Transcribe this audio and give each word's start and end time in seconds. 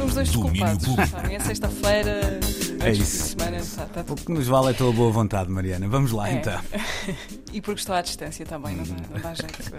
estão 0.00 0.06
os 0.06 0.14
dois 0.14 0.28
desculpados. 0.28 1.10
Sabem? 1.10 1.36
É 1.36 1.40
sexta-feira, 1.40 2.40
É 2.82 2.90
isso. 2.90 3.28
semana, 3.36 3.58
tá, 3.76 3.84
tá 3.86 4.00
O 4.00 4.04
tudo. 4.04 4.22
que 4.24 4.32
nos 4.32 4.46
vale 4.46 4.68
é 4.68 4.70
a 4.70 4.74
tua 4.74 4.92
boa 4.92 5.10
vontade, 5.12 5.50
Mariana. 5.50 5.88
Vamos 5.88 6.12
lá 6.12 6.30
É. 6.30 6.34
então. 6.34 6.60
e 7.52 7.60
porque 7.60 7.80
estou 7.80 7.94
à 7.94 8.00
distância 8.00 8.46
também, 8.46 8.76
não 8.76 8.84
dá, 8.84 8.94
não 9.10 9.20
dá 9.20 9.34
jeito. 9.34 9.72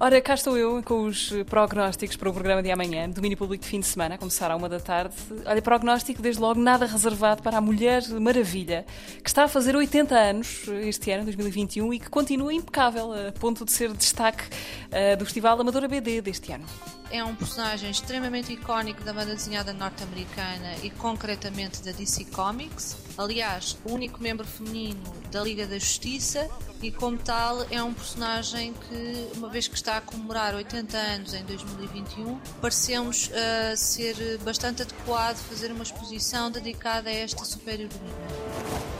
Ora, 0.00 0.20
cá 0.20 0.34
estou 0.34 0.58
eu 0.58 0.82
com 0.82 1.04
os 1.04 1.32
prognósticos 1.48 2.16
para 2.16 2.28
o 2.28 2.32
programa 2.32 2.60
de 2.60 2.72
amanhã, 2.72 3.08
domínio 3.08 3.38
público 3.38 3.62
de 3.62 3.70
fim 3.70 3.78
de 3.78 3.86
semana, 3.86 4.16
a 4.16 4.18
começar 4.18 4.50
à 4.50 4.56
uma 4.56 4.68
da 4.68 4.80
tarde. 4.80 5.14
Olha, 5.46 5.62
prognóstico, 5.62 6.20
desde 6.20 6.40
logo, 6.40 6.60
nada 6.60 6.86
reservado 6.86 7.40
para 7.40 7.58
a 7.58 7.60
Mulher 7.60 8.02
Maravilha, 8.20 8.84
que 9.22 9.28
está 9.30 9.44
a 9.44 9.48
fazer 9.48 9.76
80 9.76 10.14
anos 10.14 10.64
este 10.82 11.10
ano, 11.12 11.24
2021, 11.24 11.94
e 11.94 12.00
que 12.00 12.10
continua 12.10 12.52
impecável, 12.52 13.12
a 13.12 13.30
ponto 13.32 13.64
de 13.64 13.70
ser 13.70 13.92
destaque 13.92 14.42
eh, 14.90 15.14
do 15.14 15.24
Festival 15.24 15.60
Amadora 15.60 15.86
BD 15.86 16.20
deste 16.20 16.50
ano. 16.52 16.64
É 17.12 17.22
um 17.22 17.34
personagem 17.34 17.90
extremamente 17.90 18.54
icónico 18.54 19.04
da 19.04 19.12
banda 19.12 19.34
desenhada 19.34 19.74
norte-americana 19.74 20.76
e 20.82 20.88
concretamente 20.88 21.82
da 21.82 21.92
DC 21.92 22.24
Comics. 22.24 22.96
Aliás, 23.18 23.76
o 23.84 23.92
único 23.92 24.22
membro 24.22 24.46
feminino 24.46 25.02
da 25.30 25.42
Liga 25.42 25.66
da 25.66 25.78
Justiça 25.78 26.48
e 26.80 26.90
como 26.90 27.18
tal 27.18 27.66
é 27.70 27.82
um 27.82 27.92
personagem 27.92 28.72
que, 28.72 29.28
uma 29.36 29.50
vez 29.50 29.68
que 29.68 29.74
está 29.74 29.98
a 29.98 30.00
comemorar 30.00 30.54
80 30.54 30.96
anos 30.96 31.34
em 31.34 31.44
2021, 31.44 32.40
parecemos 32.62 33.30
ah, 33.34 33.76
ser 33.76 34.38
bastante 34.38 34.80
adequado 34.80 35.36
fazer 35.36 35.70
uma 35.70 35.82
exposição 35.82 36.50
dedicada 36.50 37.10
a 37.10 37.12
esta 37.12 37.44
super-heroína. 37.44 38.91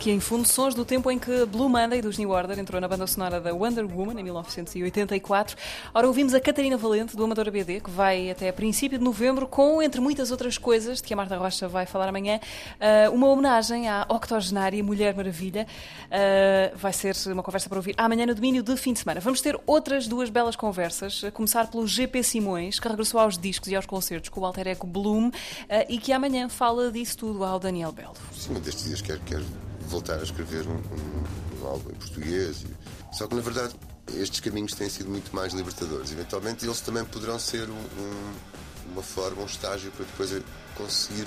Aqui 0.00 0.10
em 0.10 0.18
fundo, 0.18 0.48
sons 0.48 0.74
do 0.74 0.82
tempo 0.82 1.10
em 1.10 1.18
que 1.18 1.44
Blue 1.44 1.68
Monday 1.68 2.00
dos 2.00 2.16
New 2.16 2.30
Order 2.30 2.58
entrou 2.58 2.80
na 2.80 2.88
banda 2.88 3.06
sonora 3.06 3.38
da 3.38 3.52
Wonder 3.52 3.84
Woman 3.84 4.18
em 4.18 4.24
1984. 4.24 5.58
Ora, 5.92 6.06
ouvimos 6.06 6.32
a 6.32 6.40
Catarina 6.40 6.78
Valente 6.78 7.14
do 7.14 7.22
Amadora 7.22 7.50
BD, 7.50 7.82
que 7.82 7.90
vai 7.90 8.30
até 8.30 8.50
princípio 8.50 8.96
de 8.96 9.04
novembro, 9.04 9.46
com, 9.46 9.82
entre 9.82 10.00
muitas 10.00 10.30
outras 10.30 10.56
coisas, 10.56 11.02
de 11.02 11.04
que 11.06 11.12
a 11.12 11.16
Marta 11.18 11.36
Rocha 11.36 11.68
vai 11.68 11.84
falar 11.84 12.08
amanhã, 12.08 12.40
ah, 12.80 13.10
uma 13.10 13.26
homenagem 13.26 13.90
à 13.90 14.06
octogenária 14.08 14.82
Mulher 14.82 15.14
Maravilha. 15.14 15.66
Ah, 16.10 16.72
vai 16.74 16.94
ser 16.94 17.14
uma 17.26 17.42
conversa 17.42 17.68
para 17.68 17.76
ouvir 17.76 17.94
amanhã 17.98 18.24
no 18.24 18.34
domínio 18.34 18.62
de 18.62 18.74
fim 18.78 18.94
de 18.94 19.00
semana. 19.00 19.20
Vamos 19.20 19.42
ter 19.42 19.60
outras 19.66 20.08
duas 20.08 20.30
belas 20.30 20.56
conversas, 20.56 21.22
a 21.24 21.30
começar 21.30 21.70
pelo 21.70 21.86
GP 21.86 22.22
Simões, 22.22 22.80
que 22.80 22.88
regressou 22.88 23.20
aos 23.20 23.36
discos 23.36 23.68
e 23.68 23.76
aos 23.76 23.84
concertos 23.84 24.30
com 24.30 24.40
o 24.40 24.46
alter 24.46 24.66
eco 24.66 24.86
Bloom, 24.86 25.30
ah, 25.68 25.84
e 25.90 25.98
que 25.98 26.10
amanhã 26.10 26.48
fala 26.48 26.90
disso 26.90 27.18
tudo 27.18 27.44
ao 27.44 27.60
Daniel 27.60 27.92
Belo. 27.92 28.14
Sim, 28.32 28.54
destes 28.54 28.84
dias 28.84 29.02
quero, 29.02 29.20
quero 29.26 29.44
voltar 29.90 30.18
a 30.18 30.22
escrever 30.22 30.66
um, 30.66 30.72
um, 30.76 31.60
um 31.62 31.66
álbum 31.66 31.90
em 31.90 31.94
português. 31.94 32.64
Só 33.12 33.26
que, 33.26 33.34
na 33.34 33.40
verdade, 33.42 33.74
estes 34.14 34.40
caminhos 34.40 34.72
têm 34.74 34.88
sido 34.88 35.10
muito 35.10 35.34
mais 35.34 35.52
libertadores. 35.52 36.10
Eventualmente, 36.12 36.64
eles 36.64 36.80
também 36.80 37.04
poderão 37.04 37.38
ser 37.38 37.68
um- 37.68 37.74
um- 37.74 38.34
uma 38.92 39.02
forma, 39.02 39.42
um 39.42 39.46
estágio 39.46 39.90
para 39.92 40.04
depois 40.06 40.30
conseguir 40.76 41.26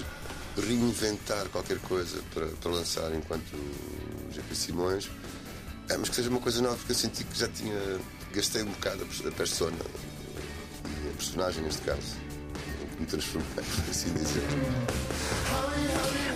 reinventar 0.57 1.47
qualquer 1.49 1.79
coisa 1.79 2.21
para, 2.33 2.47
para 2.47 2.71
lançar 2.71 3.13
enquanto 3.13 3.51
GP 4.31 4.55
Simões. 4.55 5.09
É, 5.89 5.97
mas 5.97 6.09
que 6.09 6.15
seja 6.15 6.29
uma 6.29 6.39
coisa 6.39 6.61
nova, 6.61 6.75
porque 6.77 6.91
eu 6.93 6.95
senti 6.95 7.23
que 7.25 7.37
já 7.37 7.47
tinha. 7.49 7.75
Gastei 8.33 8.63
um 8.63 8.71
bocado 8.71 9.03
a 9.03 9.05
pers- 9.05 9.25
a 9.27 9.31
persona 9.31 9.77
e 11.05 11.09
a 11.09 11.13
personagem, 11.13 11.61
neste 11.63 11.81
caso. 11.81 12.15
Me 12.99 13.05
transformei, 13.05 13.49
por 13.55 13.89
assim 13.89 14.13
dizer. 14.13 14.43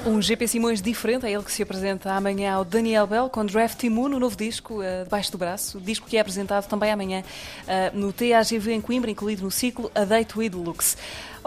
Um 0.06 0.22
GP 0.22 0.48
Simões 0.48 0.82
diferente, 0.82 1.26
é 1.26 1.32
ele 1.32 1.44
que 1.44 1.52
se 1.52 1.62
apresenta 1.62 2.14
amanhã 2.14 2.54
ao 2.54 2.64
Daniel 2.64 3.06
Bell 3.06 3.30
com 3.30 3.46
Draft 3.46 3.84
Moon, 3.86 4.16
o 4.16 4.20
novo 4.20 4.38
disco, 4.38 4.82
eh, 4.82 5.04
debaixo 5.04 5.32
do 5.34 5.38
braço. 5.38 5.82
Disco 5.82 6.08
que 6.08 6.16
é 6.16 6.22
apresentado 6.22 6.66
também 6.66 6.92
amanhã 6.92 7.24
eh, 7.68 7.92
no 7.94 8.14
TAGV 8.14 8.72
em 8.72 8.80
Coimbra, 8.80 9.12
incluído 9.12 9.44
no 9.44 9.52
ciclo 9.52 9.92
A 9.94 10.06
Date 10.06 10.38
with 10.38 10.52
Lux. 10.52 10.96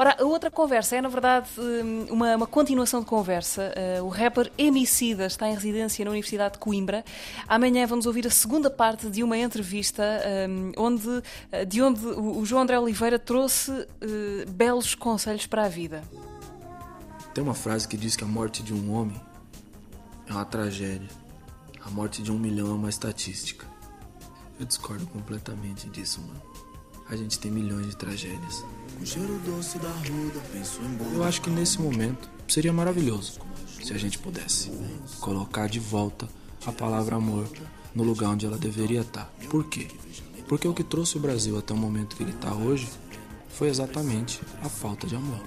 Ora, 0.01 0.17
a 0.19 0.25
outra 0.25 0.51
conversa 0.51 0.97
é, 0.97 1.03
na 1.03 1.11
verdade, 1.11 1.47
eh, 1.59 2.11
uma, 2.11 2.35
uma 2.35 2.47
continuação 2.47 3.01
de 3.01 3.07
conversa. 3.07 3.71
Eh, 3.77 4.01
o 4.01 4.09
rapper 4.09 4.51
Emicida 4.57 5.27
está 5.27 5.47
em 5.47 5.53
residência 5.53 6.03
na 6.07 6.11
Universidade 6.11 6.55
de 6.55 6.59
Coimbra. 6.59 7.05
Amanhã 7.47 7.87
vamos 7.87 8.07
ouvir 8.07 8.27
a 8.27 8.31
segunda 8.31 8.71
parte 8.71 9.11
de 9.11 9.23
uma 9.23 9.37
entrevista 9.37 10.03
eh, 10.03 10.49
onde, 10.79 11.23
eh, 11.53 11.67
de 11.67 11.83
onde 11.83 12.01
o 12.07 12.43
João 12.47 12.63
André 12.63 12.79
Oliveira 12.79 13.19
trouxe 13.19 13.73
eh, 14.01 14.47
belos 14.49 14.95
conselhos 14.95 15.45
para 15.45 15.67
a 15.67 15.69
vida. 15.69 16.03
Tem 17.35 17.45
uma 17.45 17.53
frase 17.53 17.87
que 17.87 17.99
diz 17.99 18.17
que 18.17 18.25
a 18.25 18.27
morte 18.27 18.63
de 18.63 18.73
um 18.73 18.95
homem 18.95 19.21
é 20.27 20.33
uma 20.33 20.47
tragédia. 20.47 21.11
A 21.85 21.91
morte 21.91 22.23
de 22.23 22.33
um 22.33 22.39
milhão 22.39 22.69
é 22.69 22.73
uma 22.73 22.89
estatística. 22.89 23.67
Eu 24.59 24.65
discordo 24.65 25.07
completamente 25.09 25.91
disso, 25.91 26.23
mano. 26.23 26.41
A 27.11 27.17
gente 27.17 27.39
tem 27.39 27.51
milhões 27.51 27.89
de 27.89 27.97
tragédias. 27.99 28.65
Eu 31.15 31.25
acho 31.25 31.41
que 31.41 31.51
nesse 31.51 31.81
momento 31.81 32.29
seria 32.47 32.73
maravilhoso 32.73 33.41
se 33.83 33.93
a 33.95 33.99
gente 33.99 34.19
pudesse 34.19 34.71
colocar 35.21 35.69
de 35.69 35.81
volta 35.81 36.29
a 36.67 36.73
palavra 36.73 37.17
amor 37.17 37.49
no 37.95 38.03
lugar 38.05 38.31
onde 38.31 38.47
ela 38.47 38.59
deveria 38.59 39.01
estar. 39.01 39.33
Por 39.49 39.65
quê? 39.65 39.89
Porque 40.47 40.69
o 40.69 40.75
que 40.75 40.85
trouxe 40.85 41.17
o 41.17 41.21
Brasil 41.21 41.59
até 41.59 41.73
o 41.73 41.77
momento 41.77 42.17
que 42.17 42.23
ele 42.23 42.33
está 42.33 42.53
hoje 42.53 42.89
foi 43.51 43.69
exatamente 43.69 44.41
a 44.63 44.69
falta 44.69 45.07
de 45.07 45.17
amor. 45.17 45.41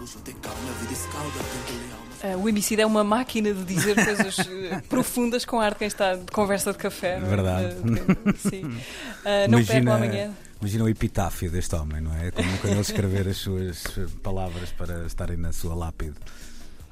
Uh, 2.24 2.38
o 2.42 2.48
Emicida 2.48 2.82
é 2.84 2.86
uma 2.86 3.04
máquina 3.04 3.54
de 3.54 3.64
dizer 3.64 3.96
coisas 3.96 4.38
uh, 4.38 4.82
profundas 4.88 5.44
com 5.46 5.60
arte 5.60 5.80
quem 5.80 5.88
está 5.88 6.16
de 6.16 6.32
conversa 6.32 6.72
de 6.72 6.78
café. 6.78 7.20
não 7.20 7.28
é? 7.28 7.30
Verdade. 7.30 7.76
Uh, 7.76 8.38
sim. 8.38 8.64
Uh, 8.66 8.80
não 9.50 9.64
percam 9.66 9.94
amanhã. 9.94 10.32
imagina 10.62 10.84
o 10.84 10.90
epitáfio 10.90 11.52
deste 11.52 11.76
homem, 11.76 12.02
não 12.02 12.16
é? 12.16 12.32
Como 12.32 12.58
quando 12.60 12.74
ele 12.74 12.82
escrever 12.82 13.28
as 13.28 13.38
suas 13.38 13.84
palavras 14.22 14.72
para 14.72 15.06
estarem 15.06 15.38
na 15.38 15.52
sua 15.52 15.76
lápide. 15.76 16.16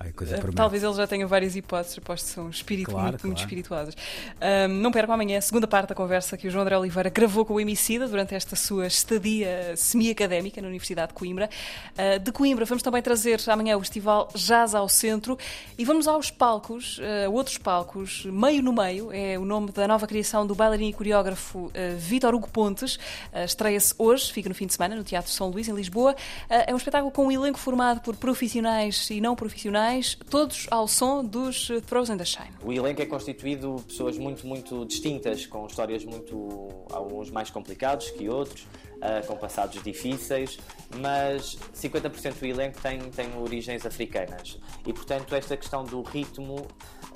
Ai, 0.03 0.11
coisa 0.13 0.35
promete. 0.37 0.55
Talvez 0.55 0.83
ele 0.83 0.93
já 0.93 1.05
tenha 1.05 1.27
várias 1.27 1.55
hipóteses, 1.55 1.97
aposto 1.97 2.25
que 2.25 2.31
são 2.31 2.49
espírito 2.49 2.91
Claro, 2.91 3.09
muito, 3.09 3.27
muito 3.27 3.37
claro. 3.37 3.39
espirituosas. 3.39 3.95
Um, 4.41 4.67
não 4.81 4.91
percam 4.91 5.13
amanhã 5.13 5.37
a 5.37 5.41
segunda 5.41 5.67
parte 5.67 5.89
da 5.89 5.95
conversa 5.95 6.35
que 6.37 6.47
o 6.47 6.51
João 6.51 6.63
André 6.63 6.77
Oliveira 6.77 7.09
gravou 7.09 7.45
com 7.45 7.53
o 7.53 7.59
Emicida 7.59 8.07
durante 8.07 8.33
esta 8.33 8.55
sua 8.55 8.87
estadia 8.87 9.75
semi-académica 9.75 10.61
na 10.61 10.67
Universidade 10.67 11.09
de 11.09 11.13
Coimbra. 11.13 11.49
Uh, 11.93 12.19
de 12.19 12.31
Coimbra 12.31 12.65
vamos 12.65 12.81
também 12.81 13.01
trazer 13.01 13.39
amanhã 13.47 13.77
o 13.77 13.79
Festival 13.81 14.27
Jazz 14.33 14.73
ao 14.73 14.89
Centro 14.89 15.37
e 15.77 15.85
vamos 15.85 16.07
aos 16.07 16.31
palcos, 16.31 16.97
uh, 16.97 17.31
outros 17.31 17.57
palcos, 17.57 18.25
Meio 18.25 18.63
no 18.63 18.73
Meio, 18.73 19.11
é 19.11 19.37
o 19.37 19.45
nome 19.45 19.71
da 19.71 19.87
nova 19.87 20.07
criação 20.07 20.47
do 20.47 20.55
bailarino 20.55 20.89
e 20.89 20.93
coreógrafo 20.93 21.59
uh, 21.59 21.71
Vítor 21.97 22.33
Hugo 22.33 22.49
Pontes. 22.49 22.95
Uh, 22.95 23.45
Estreia-se 23.45 23.93
hoje, 23.99 24.31
fica 24.31 24.49
no 24.49 24.55
fim 24.55 24.65
de 24.65 24.73
semana, 24.73 24.95
no 24.95 25.03
Teatro 25.03 25.31
São 25.31 25.49
Luís, 25.49 25.67
em 25.67 25.75
Lisboa. 25.75 26.15
É 26.49 26.73
um 26.73 26.77
espetáculo 26.77 27.11
com 27.11 27.27
um 27.27 27.31
elenco 27.31 27.59
formado 27.59 28.01
por 28.01 28.15
profissionais 28.15 29.09
e 29.09 29.21
não 29.21 29.35
profissionais, 29.35 29.90
todos 30.29 30.67
ao 30.71 30.87
som 30.87 31.23
dos 31.23 31.69
uh, 31.69 31.81
and 32.09 32.17
the 32.17 32.25
Shine. 32.25 32.51
O 32.63 32.71
elenco 32.71 33.01
é 33.01 33.05
constituído 33.05 33.75
de 33.77 33.83
pessoas 33.83 34.17
muito, 34.17 34.45
muito 34.47 34.85
distintas, 34.85 35.45
com 35.45 35.65
histórias 35.65 36.05
muito. 36.05 36.69
alguns 36.91 37.29
mais 37.29 37.49
complicados 37.49 38.09
que 38.11 38.29
outros, 38.29 38.65
ah, 39.01 39.21
com 39.25 39.35
passados 39.35 39.81
difíceis, 39.81 40.59
mas 40.97 41.57
50% 41.73 42.39
do 42.39 42.45
elenco 42.45 42.79
tem, 42.81 42.99
tem 42.99 43.35
origens 43.37 43.85
africanas. 43.85 44.59
E, 44.85 44.93
portanto, 44.93 45.33
esta 45.33 45.57
questão 45.57 45.83
do 45.83 46.01
ritmo 46.01 46.67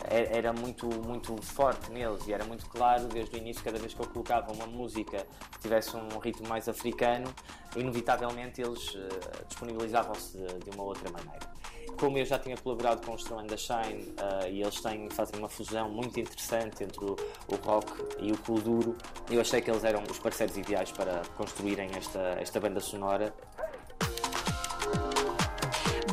é- 0.09 0.37
era 0.37 0.51
muito, 0.51 0.87
muito 1.05 1.35
forte 1.41 1.91
neles 1.91 2.25
e 2.27 2.33
era 2.33 2.43
muito 2.43 2.65
claro 2.67 3.07
desde 3.07 3.35
o 3.35 3.37
início, 3.37 3.63
cada 3.63 3.77
vez 3.77 3.93
que 3.93 3.99
eu 4.01 4.07
colocava 4.07 4.51
uma 4.51 4.65
música 4.65 5.25
que 5.51 5.59
tivesse 5.59 5.95
um 5.95 6.17
ritmo 6.17 6.47
mais 6.47 6.67
africano, 6.67 7.31
inevitavelmente 7.75 8.61
eles 8.61 8.97
ah, 8.97 9.43
disponibilizavam-se 9.47 10.37
de 10.37 10.69
uma 10.75 10.83
outra 10.83 11.09
maneira. 11.11 11.54
Como 11.99 12.17
eu 12.17 12.25
já 12.25 12.37
tinha 12.37 12.57
colaborado 12.57 13.05
com 13.05 13.15
Throw 13.15 13.39
and 13.39 13.47
the 13.47 13.57
Shine 13.57 14.13
ah, 14.17 14.47
e 14.47 14.61
eles 14.61 14.81
têm, 14.81 15.09
fazem 15.09 15.39
uma 15.39 15.49
fusão 15.49 15.89
muito 15.89 16.19
interessante 16.19 16.83
entre 16.83 17.03
o, 17.03 17.15
o 17.47 17.55
rock 17.55 17.91
e 18.19 18.31
o 18.31 18.37
kuduro, 18.37 18.95
eu 19.29 19.41
achei 19.41 19.61
que 19.61 19.71
eles 19.71 19.83
eram 19.83 20.03
os 20.03 20.19
parceiros 20.19 20.57
ideais 20.57 20.91
para 20.91 21.21
construírem 21.37 21.89
esta, 21.95 22.19
esta 22.39 22.59
banda 22.59 22.79
sonora 22.79 23.33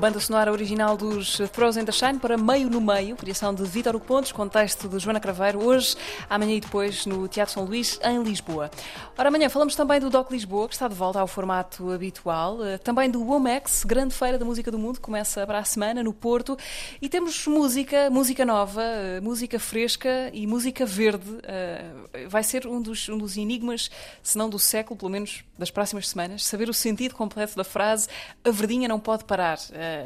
Banda 0.03 0.19
sonora 0.19 0.51
original 0.51 0.97
dos 0.97 1.41
and 1.41 1.85
the 1.85 1.93
Shine 1.93 2.19
para 2.19 2.37
Meio 2.37 2.69
no 2.69 2.81
Meio, 2.81 3.15
criação 3.15 3.55
de 3.55 3.63
Vítor 3.63 4.01
Pontes, 4.01 4.33
contexto 4.33 4.89
de 4.89 4.99
Joana 4.99 5.21
Craveiro, 5.21 5.65
hoje, 5.65 5.95
amanhã 6.29 6.57
e 6.57 6.61
depois 6.61 7.07
no 7.07 7.29
Teatro 7.29 7.55
São 7.55 7.65
Luís, 7.65 8.01
em 8.03 8.21
Lisboa. 8.21 8.69
Ora, 9.17 9.29
amanhã 9.29 9.49
falamos 9.49 9.77
também 9.77 10.01
do 10.01 10.11
DOC 10.11 10.33
Lisboa, 10.33 10.67
que 10.67 10.75
está 10.75 10.89
de 10.89 10.95
volta 10.97 11.21
ao 11.21 11.29
formato 11.29 11.93
habitual, 11.93 12.65
eh, 12.65 12.79
também 12.79 13.09
do 13.09 13.23
WOMEX, 13.23 13.85
Grande 13.85 14.13
Feira 14.13 14.37
da 14.37 14.45
Música 14.45 14.73
do 14.73 14.79
Mundo, 14.79 14.99
começa 15.01 15.47
para 15.47 15.61
a 15.61 15.65
semana 15.65 16.03
no 16.03 16.13
Porto, 16.13 16.59
e 17.01 17.09
temos 17.09 17.47
música, 17.47 18.11
música 18.11 18.45
nova, 18.45 18.83
eh, 18.83 19.21
música 19.21 19.61
fresca 19.61 20.31
e 20.33 20.49
música 20.49 20.85
verde. 20.85 21.39
Eh, 21.45 21.85
Vai 22.29 22.43
ser 22.43 22.67
um 22.67 22.83
dos, 22.83 23.09
um 23.09 23.17
dos 23.17 23.37
enigmas, 23.37 23.91
se 24.23 24.37
não 24.37 24.51
do 24.51 24.59
século, 24.59 24.99
pelo 24.99 25.11
menos 25.11 25.45
das 25.57 25.71
próximas 25.71 26.09
semanas, 26.09 26.45
saber 26.45 26.69
o 26.69 26.75
sentido 26.75 27.15
completo 27.15 27.57
da 27.57 27.65
frase 27.65 28.09
A 28.45 28.51
verdinha 28.51 28.89
não 28.89 28.99
pode 29.01 29.25
parar. 29.25 29.59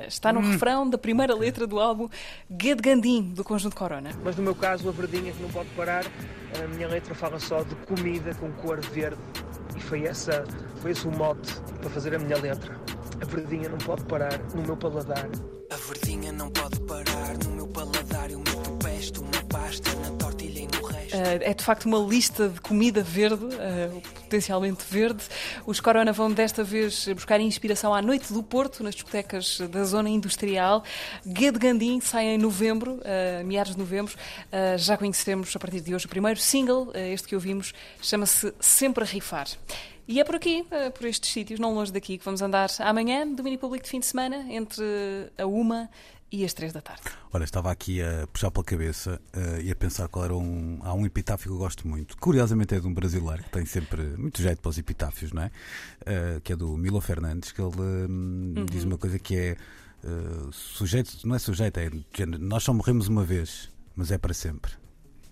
Está 0.07 0.33
no 0.33 0.41
refrão 0.41 0.89
da 0.89 0.99
primeira 0.99 1.35
letra 1.35 1.67
do 1.67 1.79
álbum 1.79 2.09
Get 2.61 2.81
Gandim, 2.81 3.23
do 3.23 3.45
Conjunto 3.45 3.77
Corona. 3.77 4.11
Mas 4.25 4.37
no 4.37 4.43
meu 4.43 4.55
caso, 4.55 4.89
a 4.89 4.93
verdinha 4.93 5.33
que 5.33 5.43
não 5.43 5.51
pode 5.51 5.69
parar, 5.71 6.05
a 6.63 6.67
minha 6.69 6.89
letra 6.89 7.15
fala 7.15 7.39
só 7.39 7.63
de 7.63 7.75
comida 7.87 8.35
com 8.35 8.51
cor 8.53 8.81
verde. 8.81 9.19
E 9.77 9.81
foi, 9.81 10.05
essa, 10.05 10.45
foi 10.81 10.93
esse 10.93 11.07
o 11.07 11.11
mote 11.11 11.55
para 11.81 11.91
fazer 11.91 12.15
a 12.15 12.19
minha 12.19 12.39
letra. 12.39 12.79
A 13.21 13.25
verdinha 13.25 13.69
não 13.69 13.79
pode 13.79 14.05
parar 14.05 14.39
no 14.55 14.63
meu 14.63 14.77
paladar. 14.77 15.29
Verdinha 15.87 16.33
não 16.33 16.51
pode 16.51 16.81
parar 16.81 17.39
no 17.45 17.51
meu 17.51 17.69
paladar. 17.69 18.29
Eu 18.29 18.41
meto 18.41 18.73
pesto 18.83 19.23
na 19.23 19.41
pasta, 19.45 19.95
na 19.95 20.11
tortilha 20.17 20.63
e 20.63 20.67
no 20.67 20.85
resto. 20.85 21.17
Uh, 21.17 21.39
é 21.43 21.55
de 21.55 21.63
facto 21.63 21.85
uma 21.85 21.99
lista 21.99 22.49
de 22.49 22.61
comida 22.61 23.05
verde, 23.05 23.45
uh, 23.45 24.01
potencialmente 24.01 24.83
verde. 24.91 25.23
Os 25.65 25.79
Corona 25.79 26.13
vão 26.13 26.33
desta 26.33 26.65
vez 26.65 27.07
buscar 27.15 27.39
inspiração 27.39 27.95
à 27.95 28.03
Noite 28.03 28.33
do 28.33 28.43
Porto, 28.43 28.83
nas 28.83 28.97
discotecas 28.97 29.61
da 29.71 29.85
zona 29.85 30.09
industrial. 30.09 30.83
Guedes 31.25 31.61
Gandim 31.61 32.01
sai 32.01 32.25
em 32.25 32.39
novembro, 32.39 32.95
uh, 32.95 33.47
meados 33.47 33.75
de 33.75 33.79
novembro. 33.79 34.13
já 34.77 34.97
conhecemos 34.97 35.55
a 35.55 35.59
partir 35.61 35.81
de 35.81 35.95
hoje 35.95 36.07
o 36.07 36.09
primeiro 36.09 36.41
single, 36.41 36.91
este 36.95 37.29
que 37.29 37.37
ouvimos, 37.37 37.73
chama-se 38.03 38.53
Sempre 38.59 39.05
a 39.05 39.07
Rifar. 39.07 39.47
E 40.09 40.21
é 40.21 40.25
por 40.25 40.37
aqui, 40.37 40.65
por 40.95 41.07
estes 41.07 41.33
sítios, 41.33 41.59
não 41.59 41.75
longe 41.75 41.93
daqui, 41.93 42.17
que 42.17 42.25
vamos 42.25 42.41
andar 42.41 42.69
amanhã, 42.79 43.27
domínio 43.27 43.59
público 43.59 43.85
de 43.85 43.91
fim 43.91 43.99
de 43.99 44.07
semana, 44.07 44.47
entre 44.49 44.85
a 45.37 45.47
uma 45.47 45.91
e 46.31 46.45
às 46.45 46.53
três 46.53 46.73
da 46.73 46.81
tarde. 46.81 47.03
Olha, 47.33 47.45
estava 47.45 47.71
aqui 47.71 48.03
a 48.03 48.27
puxar 48.27 48.51
pela 48.51 48.65
cabeça 48.65 49.21
uh, 49.35 49.61
e 49.61 49.71
a 49.71 49.77
pensar 49.77 50.09
qual 50.09 50.25
era 50.25 50.35
um. 50.35 50.81
Há 50.83 50.93
um 50.95 51.07
epitáfio 51.07 51.49
que 51.49 51.55
eu 51.55 51.59
gosto 51.59 51.87
muito. 51.87 52.17
Curiosamente 52.19 52.75
é 52.75 52.81
de 52.81 52.87
um 52.87 52.95
brasileiro 52.95 53.43
que 53.45 53.51
tem 53.51 53.65
sempre 53.65 54.03
muito 54.17 54.43
jeito 54.43 54.61
para 54.61 54.69
os 54.69 54.79
epitáfios, 54.79 55.33
não 55.33 55.43
é? 55.43 55.47
Uh, 56.03 56.41
que 56.41 56.53
é 56.53 56.57
do 56.57 56.77
Milo 56.77 57.01
Fernandes, 57.01 57.53
que 57.53 57.61
ele 57.61 57.77
uh, 57.77 58.09
uhum. 58.09 58.67
diz 58.71 58.85
uma 58.85 58.99
coisa 58.99 59.19
que 59.19 59.37
é. 59.37 59.57
sujeito, 60.53 61.27
não 61.27 61.35
é 61.35 61.39
sujeito, 61.39 61.79
é 61.79 61.91
nós 62.39 62.63
só 62.63 62.73
morremos 62.73 63.09
uma 63.09 63.25
vez, 63.25 63.71
mas 63.95 64.11
é 64.11 64.19
para 64.19 64.35
sempre. 64.35 64.73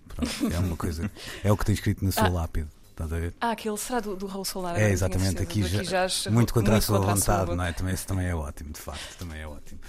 Pronto, 0.09 0.53
é 0.53 0.59
uma 0.59 0.77
coisa. 0.77 1.11
É 1.43 1.50
o 1.50 1.56
que 1.56 1.65
tem 1.65 1.75
escrito 1.75 2.05
na 2.05 2.12
sua 2.12 2.27
ah. 2.27 2.31
lápide. 2.31 2.69
Estás 2.94 3.12
a 3.12 3.19
ver? 3.19 3.35
Ah, 3.41 3.50
aquele 3.50 3.76
será 3.76 3.99
do, 3.99 4.14
do 4.14 4.26
Raul 4.26 4.44
Solar. 4.44 4.81
É, 4.81 4.88
exatamente. 4.88 5.43
Aqui 5.43 5.64
já, 5.64 6.06
já 6.06 6.31
muito 6.31 6.55
contra 6.55 6.75
muito 6.75 6.85
a 6.85 6.87
sua 6.87 7.00
vontade, 7.00 7.52
não 7.52 7.64
é? 7.64 7.73
Também, 7.73 7.93
isso 7.93 8.06
também 8.06 8.26
é 8.29 8.35
ótimo, 8.35 8.73
de 8.73 8.79
facto. 8.79 9.19
Também 9.19 9.41
é 9.41 9.49
ótimo. 9.49 9.81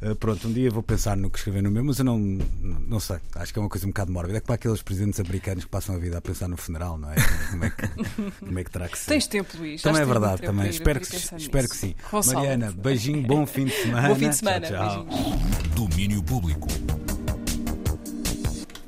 Uh, 0.00 0.14
pronto, 0.14 0.46
um 0.46 0.52
dia 0.52 0.70
vou 0.70 0.82
pensar 0.82 1.16
no 1.16 1.28
que 1.28 1.38
escrever 1.38 1.60
no 1.60 1.72
meu, 1.72 1.84
mas 1.84 1.98
eu 1.98 2.04
não, 2.04 2.18
não 2.18 3.00
sei. 3.00 3.18
Acho 3.34 3.52
que 3.52 3.58
é 3.58 3.62
uma 3.62 3.68
coisa 3.68 3.84
um 3.84 3.90
bocado 3.90 4.12
mórbida. 4.12 4.38
É 4.38 4.40
como 4.40 4.54
aqueles 4.54 4.80
presidentes 4.80 5.18
americanos 5.18 5.64
que 5.64 5.70
passam 5.70 5.96
a 5.96 5.98
vida 5.98 6.18
a 6.18 6.20
pensar 6.20 6.46
no 6.46 6.56
funeral, 6.56 6.96
não 6.96 7.10
é? 7.10 7.16
Como 7.50 7.64
é 7.64 7.70
que, 7.70 7.88
como 8.46 8.58
é 8.60 8.64
que 8.64 8.70
terá 8.70 8.88
que 8.88 8.98
ser? 8.98 9.08
Tens 9.08 9.26
tempo, 9.26 9.56
Luís. 9.58 9.82
Também 9.82 10.02
é 10.02 10.04
verdade, 10.04 10.42
também. 10.42 10.70
Espero 10.70 11.00
que, 11.00 11.16
espero 11.16 11.68
que 11.68 11.76
sim. 11.76 11.96
Mariana, 12.32 12.70
beijinho, 12.70 13.26
bom 13.26 13.44
fim 13.44 13.64
de 13.64 13.72
semana. 13.72 14.06
Bom 14.12 14.14
fim 14.14 14.28
de 14.28 14.36
semana. 14.36 14.66
Tchau, 14.68 15.06
tchau. 15.06 15.06
Domínio 15.74 16.22
Público. 16.22 16.68